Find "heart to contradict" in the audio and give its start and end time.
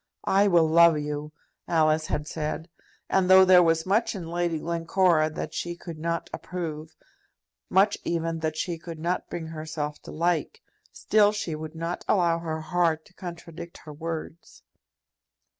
12.61-13.77